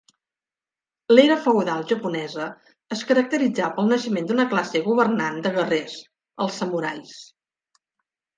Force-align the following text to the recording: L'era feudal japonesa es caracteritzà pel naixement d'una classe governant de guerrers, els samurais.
L'era 1.17 1.35
feudal 1.43 1.83
japonesa 1.91 2.47
es 2.95 3.03
caracteritzà 3.11 3.69
pel 3.75 3.91
naixement 3.93 4.31
d'una 4.31 4.47
classe 4.55 4.83
governant 4.89 5.39
de 5.45 5.53
guerrers, 5.59 5.95
els 6.47 6.59
samurais. 6.63 7.15